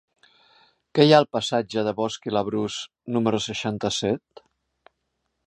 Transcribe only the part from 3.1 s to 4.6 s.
número seixanta-set?